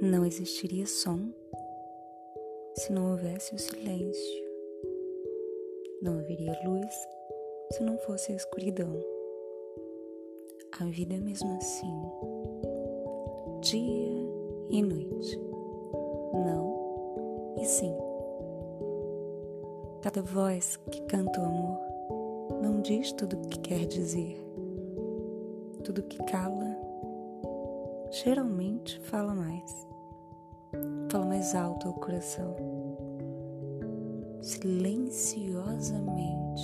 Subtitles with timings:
[0.00, 1.32] Não existiria som
[2.74, 4.44] se não houvesse o silêncio.
[6.02, 6.94] Não haveria luz
[7.72, 9.02] se não fosse a escuridão.
[10.80, 12.02] A vida é mesmo assim,
[13.62, 14.28] dia
[14.68, 15.38] e noite,
[16.34, 17.96] não e sim.
[20.02, 21.78] Cada voz que canta o amor
[22.60, 24.36] não diz tudo o que quer dizer.
[25.82, 26.75] Tudo que cala
[28.24, 29.86] geralmente fala mais.
[31.10, 32.56] Fala mais alto ao coração.
[34.40, 36.62] Silenciosamente,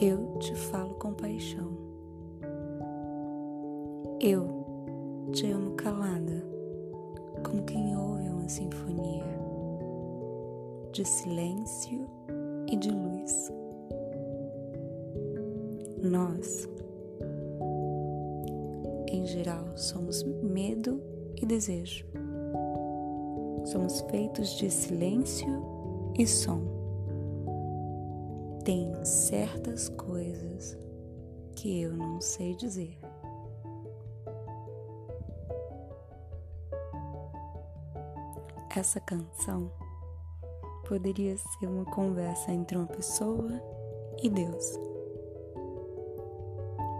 [0.00, 1.76] eu te falo com paixão.
[4.20, 4.64] Eu
[5.32, 6.44] te amo calada,
[7.44, 9.26] como quem ouve uma sinfonia
[10.92, 12.06] de silêncio
[12.70, 13.52] e de luz.
[16.02, 16.68] Nós,
[19.10, 21.02] em geral, somos medo
[21.36, 22.04] e desejo.
[23.64, 25.48] Somos feitos de silêncio
[26.18, 26.60] e som.
[28.64, 30.78] Tem certas coisas
[31.56, 32.98] que eu não sei dizer.
[38.74, 39.72] Essa canção
[40.86, 43.60] poderia ser uma conversa entre uma pessoa
[44.22, 44.78] e Deus.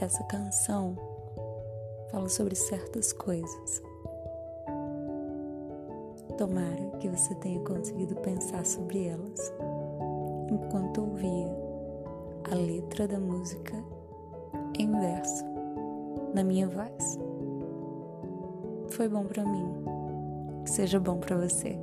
[0.00, 1.11] Essa canção
[2.12, 3.82] fala sobre certas coisas.
[6.36, 9.52] Tomara que você tenha conseguido pensar sobre elas
[10.50, 11.50] enquanto ouvia
[12.50, 13.74] a letra da música
[14.78, 15.44] em verso
[16.34, 17.18] na minha voz.
[18.90, 19.72] Foi bom para mim.
[20.64, 21.78] Que seja bom para você.